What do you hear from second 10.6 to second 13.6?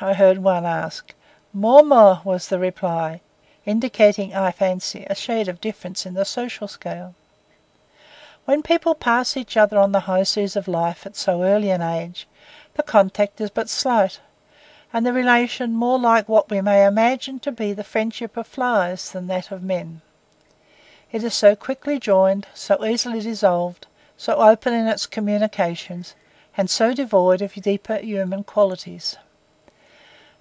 life at so early an age, the contact is